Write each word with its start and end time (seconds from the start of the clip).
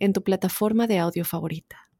en 0.00 0.12
tu 0.12 0.24
plataforma 0.24 0.88
de 0.88 0.98
audio 0.98 1.24
favorita. 1.24 1.90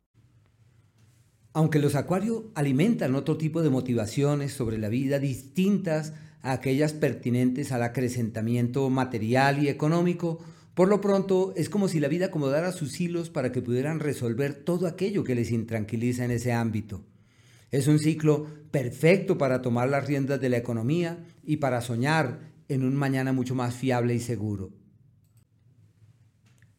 Aunque 1.53 1.79
los 1.79 1.95
acuarios 1.95 2.45
alimentan 2.55 3.15
otro 3.15 3.37
tipo 3.37 3.63
de 3.63 3.71
motivaciones 3.71 4.53
sobre 4.53 4.79
la 4.79 4.89
vida 4.89 5.19
distintas 5.19 6.15
a 6.43 6.53
aquellas 6.53 6.93
pertinentes 6.93 7.73
al 7.73 7.83
acrecentamiento 7.83 8.89
material 8.89 9.63
y 9.63 9.69
económico, 9.69 10.39
por 10.75 10.89
lo 10.89 11.01
pronto 11.01 11.53
es 11.57 11.69
como 11.69 11.89
si 11.89 12.01
la 12.01 12.09
vida 12.09 12.27
acomodara 12.27 12.73
sus 12.73 13.01
hilos 13.01 13.31
para 13.31 13.53
que 13.53 13.63
pudieran 13.63 14.01
resolver 14.01 14.55
todo 14.55 14.87
aquello 14.87 15.25
que 15.25 15.35
les 15.35 15.51
intranquiliza 15.51 16.25
en 16.25 16.31
ese 16.31 16.53
ámbito. 16.53 17.05
Es 17.71 17.87
un 17.87 17.99
ciclo 17.99 18.47
perfecto 18.71 19.37
para 19.37 19.63
tomar 19.63 19.89
las 19.89 20.07
riendas 20.07 20.41
de 20.41 20.49
la 20.49 20.57
economía 20.57 21.19
y 21.45 21.59
para 21.59 21.81
soñar 21.81 22.41
en 22.69 22.85
un 22.85 22.95
mañana 22.95 23.33
mucho 23.33 23.55
más 23.55 23.75
fiable 23.75 24.15
y 24.15 24.21
seguro. 24.21 24.71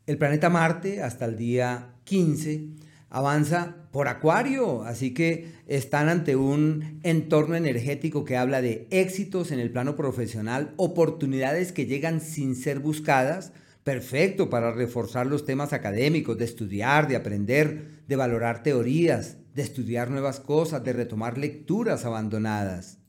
El 0.07 0.17
planeta 0.17 0.49
Marte 0.49 1.03
hasta 1.03 1.25
el 1.25 1.37
día 1.37 1.93
15 2.05 2.69
avanza 3.11 3.75
por 3.91 4.07
Acuario, 4.07 4.83
así 4.83 5.13
que 5.13 5.51
están 5.67 6.09
ante 6.09 6.35
un 6.35 6.99
entorno 7.03 7.55
energético 7.55 8.25
que 8.25 8.35
habla 8.35 8.63
de 8.63 8.87
éxitos 8.89 9.51
en 9.51 9.59
el 9.59 9.69
plano 9.69 9.95
profesional, 9.95 10.73
oportunidades 10.77 11.71
que 11.71 11.85
llegan 11.85 12.19
sin 12.19 12.55
ser 12.55 12.79
buscadas, 12.79 13.53
perfecto 13.83 14.49
para 14.49 14.71
reforzar 14.71 15.27
los 15.27 15.45
temas 15.45 15.71
académicos, 15.71 16.37
de 16.37 16.45
estudiar, 16.45 17.07
de 17.07 17.17
aprender, 17.17 18.01
de 18.07 18.15
valorar 18.15 18.63
teorías, 18.63 19.37
de 19.53 19.61
estudiar 19.61 20.09
nuevas 20.09 20.39
cosas, 20.39 20.83
de 20.83 20.93
retomar 20.93 21.37
lecturas 21.37 22.05
abandonadas. 22.05 23.00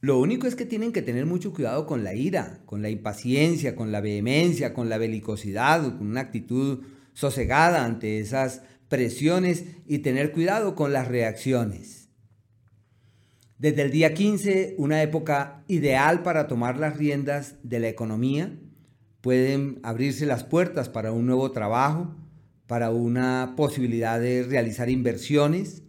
Lo 0.00 0.18
único 0.18 0.46
es 0.46 0.54
que 0.54 0.66
tienen 0.66 0.92
que 0.92 1.02
tener 1.02 1.26
mucho 1.26 1.52
cuidado 1.52 1.86
con 1.86 2.04
la 2.04 2.14
ira, 2.14 2.60
con 2.66 2.82
la 2.82 2.90
impaciencia, 2.90 3.74
con 3.74 3.92
la 3.92 4.00
vehemencia, 4.00 4.74
con 4.74 4.88
la 4.88 4.98
belicosidad, 4.98 5.96
con 5.96 6.06
una 6.06 6.20
actitud 6.20 6.84
sosegada 7.14 7.84
ante 7.84 8.20
esas 8.20 8.62
presiones 8.88 9.64
y 9.86 9.98
tener 9.98 10.32
cuidado 10.32 10.74
con 10.74 10.92
las 10.92 11.08
reacciones. 11.08 12.10
Desde 13.58 13.82
el 13.82 13.90
día 13.90 14.12
15, 14.12 14.74
una 14.76 15.02
época 15.02 15.64
ideal 15.66 16.22
para 16.22 16.46
tomar 16.46 16.76
las 16.76 16.98
riendas 16.98 17.56
de 17.62 17.80
la 17.80 17.88
economía, 17.88 18.54
pueden 19.22 19.80
abrirse 19.82 20.26
las 20.26 20.44
puertas 20.44 20.90
para 20.90 21.10
un 21.10 21.26
nuevo 21.26 21.50
trabajo, 21.52 22.14
para 22.66 22.90
una 22.90 23.54
posibilidad 23.56 24.20
de 24.20 24.42
realizar 24.42 24.90
inversiones, 24.90 25.82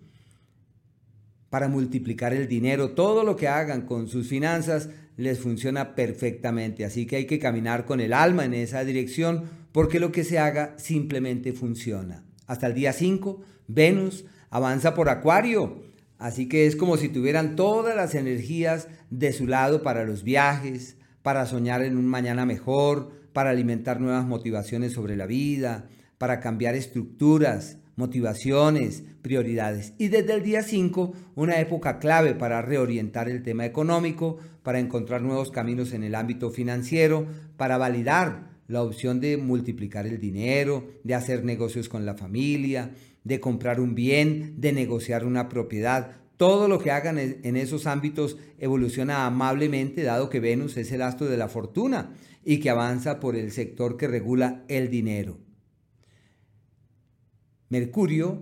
para 1.50 1.68
multiplicar 1.68 2.34
el 2.34 2.48
dinero. 2.48 2.92
Todo 2.92 3.24
lo 3.24 3.36
que 3.36 3.48
hagan 3.48 3.84
con 3.84 4.08
sus 4.08 4.28
finanzas 4.28 4.90
les 5.18 5.40
funciona 5.40 5.96
perfectamente. 5.96 6.86
Así 6.86 7.06
que 7.06 7.18
hay 7.18 7.26
que 7.26 7.40
caminar 7.40 7.86
con 7.86 8.00
el 8.00 8.14
alma 8.14 8.46
en 8.46 8.54
esa 8.54 8.84
dirección 8.84 9.46
porque 9.72 10.00
lo 10.00 10.12
que 10.12 10.24
se 10.24 10.40
haga 10.40 10.74
simplemente 10.78 11.54
funciona. 11.54 12.24
Hasta 12.46 12.68
el 12.68 12.74
día 12.74 12.94
5, 12.94 13.42
Venus 13.68 14.26
avanza 14.50 14.94
por 14.94 15.10
Acuario. 15.10 15.84
Así 16.18 16.48
que 16.48 16.66
es 16.66 16.76
como 16.76 16.98
si 16.98 17.10
tuvieran 17.10 17.56
todas 17.56 17.96
las 17.96 18.16
energías 18.16 18.88
de 19.10 19.34
su 19.34 19.46
lado 19.46 19.84
para 19.84 20.04
los 20.04 20.24
viajes, 20.24 20.98
para 21.22 21.46
soñar 21.46 21.84
en 21.84 21.98
un 21.98 22.06
mañana 22.06 22.46
mejor, 22.46 23.12
para 23.34 23.52
alimentar 23.52 24.00
nuevas 24.00 24.26
motivaciones 24.26 24.94
sobre 24.94 25.16
la 25.16 25.28
vida, 25.28 25.90
para 26.18 26.40
cambiar 26.40 26.74
estructuras, 26.74 27.78
motivaciones, 27.98 29.04
prioridades. 29.22 29.94
Y 29.98 30.08
desde 30.08 30.36
el 30.36 30.44
día 30.44 30.64
5, 30.64 31.14
una 31.36 31.60
época 31.60 32.00
clave 32.00 32.36
para 32.36 32.62
reorientar 32.62 33.28
el 33.28 33.44
tema 33.44 33.66
económico, 33.66 34.38
para 34.64 34.80
encontrar 34.80 35.22
nuevos 35.22 35.52
caminos 35.52 35.92
en 35.94 36.04
el 36.04 36.16
ámbito 36.16 36.52
financiero, 36.52 37.26
para 37.58 37.78
validar 37.78 38.52
la 38.68 38.84
opción 38.84 39.20
de 39.20 39.38
multiplicar 39.38 40.06
el 40.06 40.20
dinero, 40.20 40.86
de 41.04 41.16
hacer 41.16 41.44
negocios 41.44 41.90
con 41.90 42.06
la 42.06 42.14
familia, 42.14 42.92
de 43.24 43.40
comprar 43.40 43.80
un 43.80 43.96
bien, 43.96 44.54
de 44.58 44.74
negociar 44.74 45.26
una 45.26 45.50
propiedad. 45.50 46.12
Todo 46.38 46.68
lo 46.68 46.78
que 46.78 46.92
hagan 46.92 47.18
en 47.18 47.58
esos 47.58 47.88
ámbitos 47.88 48.38
evoluciona 48.60 49.26
amablemente, 49.26 50.04
dado 50.04 50.30
que 50.30 50.40
Venus 50.40 50.78
es 50.78 50.92
el 50.92 51.02
astro 51.02 51.28
de 51.28 51.38
la 51.38 51.48
fortuna 51.48 52.12
y 52.46 52.60
que 52.60 52.70
avanza 52.70 53.20
por 53.20 53.36
el 53.36 53.52
sector 53.52 53.98
que 53.98 54.08
regula 54.08 54.64
el 54.68 54.92
dinero. 54.92 55.47
Mercurio 57.70 58.42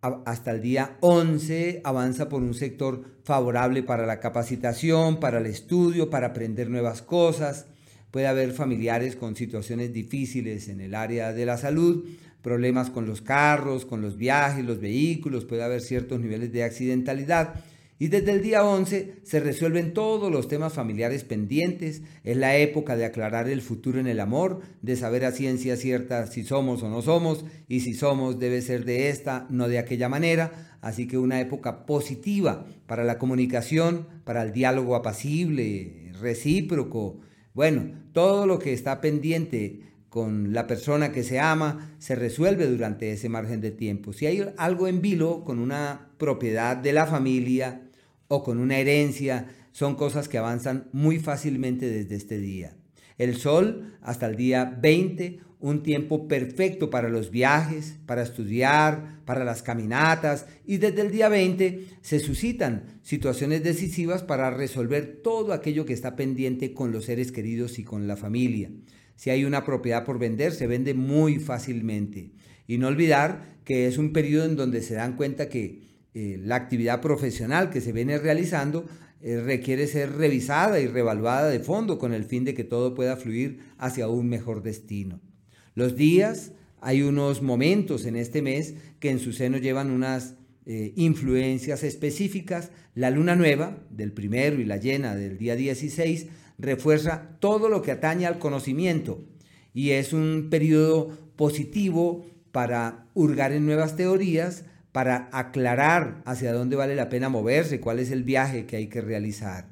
hasta 0.00 0.52
el 0.52 0.62
día 0.62 0.96
11 1.00 1.80
avanza 1.82 2.28
por 2.28 2.42
un 2.42 2.54
sector 2.54 3.02
favorable 3.24 3.82
para 3.82 4.06
la 4.06 4.20
capacitación, 4.20 5.18
para 5.18 5.38
el 5.38 5.46
estudio, 5.46 6.10
para 6.10 6.28
aprender 6.28 6.70
nuevas 6.70 7.02
cosas. 7.02 7.66
Puede 8.10 8.28
haber 8.28 8.52
familiares 8.52 9.16
con 9.16 9.34
situaciones 9.34 9.92
difíciles 9.92 10.68
en 10.68 10.80
el 10.80 10.94
área 10.94 11.32
de 11.32 11.44
la 11.44 11.58
salud, 11.58 12.04
problemas 12.40 12.90
con 12.90 13.06
los 13.06 13.20
carros, 13.20 13.84
con 13.84 14.00
los 14.00 14.16
viajes, 14.16 14.64
los 14.64 14.80
vehículos, 14.80 15.44
puede 15.44 15.64
haber 15.64 15.80
ciertos 15.80 16.20
niveles 16.20 16.52
de 16.52 16.62
accidentalidad 16.62 17.54
y 17.98 18.08
desde 18.08 18.32
el 18.32 18.42
día 18.42 18.62
11 18.62 19.20
se 19.22 19.40
resuelven 19.40 19.94
todos 19.94 20.30
los 20.30 20.48
temas 20.48 20.74
familiares 20.74 21.24
pendientes. 21.24 22.02
Es 22.24 22.36
la 22.36 22.56
época 22.56 22.94
de 22.94 23.06
aclarar 23.06 23.48
el 23.48 23.62
futuro 23.62 23.98
en 23.98 24.06
el 24.06 24.20
amor, 24.20 24.60
de 24.82 24.96
saber 24.96 25.24
a 25.24 25.32
ciencia 25.32 25.76
cierta 25.76 26.26
si 26.26 26.44
somos 26.44 26.82
o 26.82 26.90
no 26.90 27.00
somos, 27.00 27.46
y 27.68 27.80
si 27.80 27.94
somos 27.94 28.38
debe 28.38 28.60
ser 28.60 28.84
de 28.84 29.08
esta, 29.08 29.46
no 29.48 29.68
de 29.68 29.78
aquella 29.78 30.10
manera. 30.10 30.76
Así 30.82 31.06
que 31.06 31.16
una 31.16 31.40
época 31.40 31.86
positiva 31.86 32.66
para 32.86 33.02
la 33.02 33.18
comunicación, 33.18 34.06
para 34.24 34.42
el 34.42 34.52
diálogo 34.52 34.94
apacible, 34.94 36.12
recíproco. 36.20 37.20
Bueno, 37.54 37.92
todo 38.12 38.46
lo 38.46 38.58
que 38.58 38.74
está 38.74 39.00
pendiente 39.00 39.80
con 40.10 40.52
la 40.52 40.66
persona 40.66 41.12
que 41.12 41.22
se 41.22 41.40
ama 41.40 41.94
se 41.98 42.14
resuelve 42.14 42.66
durante 42.66 43.10
ese 43.10 43.30
margen 43.30 43.62
de 43.62 43.70
tiempo. 43.70 44.12
Si 44.12 44.26
hay 44.26 44.46
algo 44.58 44.86
en 44.86 45.00
vilo 45.00 45.44
con 45.44 45.58
una 45.58 46.10
propiedad 46.18 46.76
de 46.76 46.92
la 46.92 47.06
familia, 47.06 47.85
o 48.28 48.42
con 48.42 48.58
una 48.58 48.78
herencia, 48.78 49.48
son 49.72 49.94
cosas 49.94 50.28
que 50.28 50.38
avanzan 50.38 50.88
muy 50.92 51.18
fácilmente 51.18 51.88
desde 51.88 52.16
este 52.16 52.38
día. 52.38 52.76
El 53.18 53.36
sol 53.36 53.96
hasta 54.02 54.26
el 54.26 54.36
día 54.36 54.76
20, 54.80 55.40
un 55.58 55.82
tiempo 55.82 56.28
perfecto 56.28 56.90
para 56.90 57.08
los 57.08 57.30
viajes, 57.30 57.98
para 58.06 58.22
estudiar, 58.22 59.20
para 59.24 59.44
las 59.44 59.62
caminatas 59.62 60.46
y 60.66 60.76
desde 60.76 61.00
el 61.00 61.10
día 61.10 61.28
20 61.28 61.86
se 62.02 62.20
suscitan 62.20 63.00
situaciones 63.02 63.62
decisivas 63.62 64.22
para 64.22 64.50
resolver 64.50 65.20
todo 65.22 65.52
aquello 65.52 65.86
que 65.86 65.94
está 65.94 66.14
pendiente 66.14 66.72
con 66.74 66.92
los 66.92 67.06
seres 67.06 67.32
queridos 67.32 67.78
y 67.78 67.84
con 67.84 68.06
la 68.06 68.16
familia. 68.16 68.70
Si 69.16 69.30
hay 69.30 69.44
una 69.44 69.64
propiedad 69.64 70.04
por 70.04 70.18
vender, 70.18 70.52
se 70.52 70.66
vende 70.66 70.92
muy 70.92 71.38
fácilmente. 71.38 72.32
Y 72.66 72.78
no 72.78 72.88
olvidar 72.88 73.56
que 73.64 73.86
es 73.86 73.96
un 73.98 74.12
periodo 74.12 74.44
en 74.44 74.56
donde 74.56 74.82
se 74.82 74.94
dan 74.94 75.16
cuenta 75.16 75.48
que 75.48 75.80
eh, 76.18 76.40
la 76.42 76.56
actividad 76.56 77.02
profesional 77.02 77.68
que 77.68 77.82
se 77.82 77.92
viene 77.92 78.16
realizando 78.16 78.86
eh, 79.20 79.38
requiere 79.38 79.86
ser 79.86 80.12
revisada 80.12 80.80
y 80.80 80.86
revaluada 80.86 81.50
de 81.50 81.60
fondo 81.60 81.98
con 81.98 82.14
el 82.14 82.24
fin 82.24 82.42
de 82.46 82.54
que 82.54 82.64
todo 82.64 82.94
pueda 82.94 83.18
fluir 83.18 83.58
hacia 83.76 84.08
un 84.08 84.26
mejor 84.30 84.62
destino. 84.62 85.20
Los 85.74 85.94
días, 85.94 86.52
hay 86.80 87.02
unos 87.02 87.42
momentos 87.42 88.06
en 88.06 88.16
este 88.16 88.40
mes 88.40 88.76
que 88.98 89.10
en 89.10 89.18
su 89.18 89.34
seno 89.34 89.58
llevan 89.58 89.90
unas 89.90 90.36
eh, 90.64 90.94
influencias 90.96 91.82
específicas. 91.82 92.70
La 92.94 93.10
luna 93.10 93.36
nueva 93.36 93.84
del 93.90 94.12
primero 94.12 94.58
y 94.58 94.64
la 94.64 94.78
llena 94.78 95.16
del 95.16 95.36
día 95.36 95.54
16 95.54 96.28
refuerza 96.56 97.36
todo 97.40 97.68
lo 97.68 97.82
que 97.82 97.92
atañe 97.92 98.24
al 98.24 98.38
conocimiento 98.38 99.22
y 99.74 99.90
es 99.90 100.14
un 100.14 100.48
periodo 100.48 101.10
positivo 101.36 102.24
para 102.52 103.06
hurgar 103.12 103.52
en 103.52 103.66
nuevas 103.66 103.96
teorías, 103.96 104.64
para 104.96 105.28
aclarar 105.30 106.22
hacia 106.24 106.54
dónde 106.54 106.74
vale 106.74 106.96
la 106.96 107.10
pena 107.10 107.28
moverse, 107.28 107.80
cuál 107.80 107.98
es 107.98 108.10
el 108.10 108.24
viaje 108.24 108.64
que 108.64 108.76
hay 108.76 108.86
que 108.86 109.02
realizar. 109.02 109.68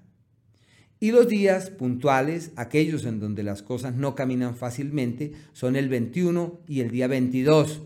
Y 1.01 1.13
los 1.13 1.29
días 1.29 1.71
puntuales, 1.71 2.53
aquellos 2.57 3.07
en 3.07 3.21
donde 3.21 3.43
las 3.43 3.63
cosas 3.63 3.95
no 3.95 4.15
caminan 4.15 4.55
fácilmente, 4.55 5.33
son 5.55 5.77
el 5.77 5.89
21 5.89 6.61
y 6.69 6.81
el 6.81 6.91
día 6.91 7.07
22. 7.07 7.85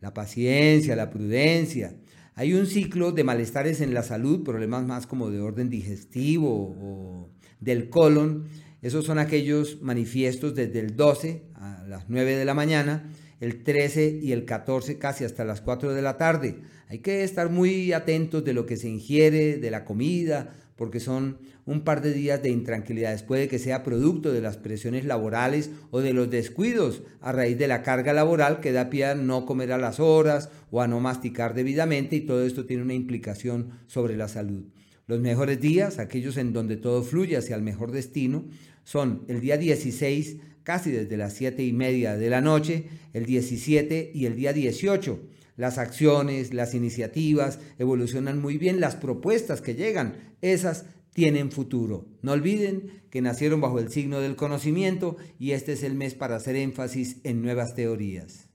La 0.00 0.14
paciencia, 0.14 0.94
la 0.94 1.10
prudencia. 1.10 1.96
Hay 2.36 2.54
un 2.54 2.66
ciclo 2.66 3.10
de 3.10 3.24
malestares 3.24 3.80
en 3.80 3.92
la 3.92 4.04
salud, 4.04 4.44
problemas 4.44 4.84
más 4.84 5.08
como 5.08 5.28
de 5.28 5.40
orden 5.40 5.68
digestivo 5.68 6.76
o 6.80 7.30
del 7.58 7.88
colon. 7.90 8.44
Esos 8.80 9.04
son 9.04 9.18
aquellos 9.18 9.82
manifiestos 9.82 10.54
desde 10.54 10.78
el 10.78 10.94
12 10.94 11.42
a 11.56 11.84
las 11.88 12.08
9 12.08 12.36
de 12.36 12.44
la 12.44 12.54
mañana 12.54 13.10
el 13.40 13.62
13 13.62 14.20
y 14.22 14.32
el 14.32 14.44
14 14.44 14.98
casi 14.98 15.24
hasta 15.24 15.44
las 15.44 15.60
4 15.60 15.94
de 15.94 16.02
la 16.02 16.16
tarde. 16.16 16.56
Hay 16.88 17.00
que 17.00 17.24
estar 17.24 17.50
muy 17.50 17.92
atentos 17.92 18.44
de 18.44 18.54
lo 18.54 18.66
que 18.66 18.76
se 18.76 18.88
ingiere, 18.88 19.58
de 19.58 19.70
la 19.70 19.84
comida, 19.84 20.54
porque 20.76 21.00
son 21.00 21.38
un 21.64 21.80
par 21.80 22.00
de 22.00 22.12
días 22.12 22.42
de 22.42 22.50
intranquilidades. 22.50 23.22
Puede 23.22 23.48
que 23.48 23.58
sea 23.58 23.82
producto 23.82 24.32
de 24.32 24.40
las 24.40 24.56
presiones 24.56 25.04
laborales 25.04 25.70
o 25.90 26.00
de 26.00 26.12
los 26.12 26.30
descuidos 26.30 27.02
a 27.20 27.32
raíz 27.32 27.58
de 27.58 27.66
la 27.66 27.82
carga 27.82 28.12
laboral 28.12 28.60
que 28.60 28.72
da 28.72 28.88
pie 28.88 29.06
a 29.06 29.14
no 29.14 29.46
comer 29.46 29.72
a 29.72 29.78
las 29.78 29.98
horas 29.98 30.50
o 30.70 30.80
a 30.80 30.86
no 30.86 31.00
masticar 31.00 31.54
debidamente 31.54 32.16
y 32.16 32.20
todo 32.20 32.44
esto 32.44 32.66
tiene 32.66 32.82
una 32.82 32.94
implicación 32.94 33.70
sobre 33.86 34.16
la 34.16 34.28
salud. 34.28 34.64
Los 35.08 35.20
mejores 35.20 35.60
días, 35.60 35.98
aquellos 35.98 36.36
en 36.36 36.52
donde 36.52 36.76
todo 36.76 37.02
fluye 37.02 37.36
hacia 37.36 37.56
el 37.56 37.62
mejor 37.62 37.90
destino, 37.90 38.44
son 38.84 39.24
el 39.28 39.40
día 39.40 39.56
16, 39.56 40.36
casi 40.66 40.90
desde 40.90 41.16
las 41.16 41.34
7 41.34 41.62
y 41.62 41.72
media 41.72 42.16
de 42.16 42.28
la 42.28 42.40
noche, 42.40 42.88
el 43.12 43.24
17 43.24 44.10
y 44.12 44.26
el 44.26 44.34
día 44.34 44.52
18 44.52 45.20
las 45.56 45.78
acciones, 45.78 46.52
las 46.52 46.74
iniciativas 46.74 47.60
evolucionan 47.78 48.40
muy 48.40 48.58
bien, 48.58 48.80
las 48.80 48.94
propuestas 48.94 49.62
que 49.62 49.74
llegan, 49.74 50.34
esas 50.42 50.84
tienen 51.14 51.50
futuro. 51.50 52.08
No 52.20 52.32
olviden 52.32 53.04
que 53.10 53.22
nacieron 53.22 53.62
bajo 53.62 53.78
el 53.78 53.90
signo 53.90 54.20
del 54.20 54.36
conocimiento 54.36 55.16
y 55.38 55.52
este 55.52 55.72
es 55.72 55.82
el 55.82 55.94
mes 55.94 56.14
para 56.14 56.36
hacer 56.36 56.56
énfasis 56.56 57.20
en 57.24 57.40
nuevas 57.40 57.74
teorías. 57.74 58.50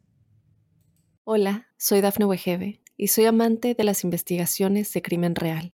Hola, 1.24 1.70
soy 1.78 2.02
Dafne 2.02 2.26
Wegebe 2.26 2.82
y 2.98 3.08
soy 3.08 3.26
amante 3.26 3.74
de 3.74 3.84
las 3.84 4.04
investigaciones 4.04 4.94
de 4.94 5.02
crimen 5.02 5.34
real. 5.34 5.74